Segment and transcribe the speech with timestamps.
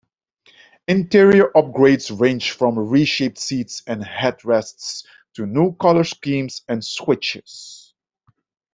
[0.87, 7.93] Interior upgrades ranged from reshaped seats and headrests, to new colour schemes, and switches.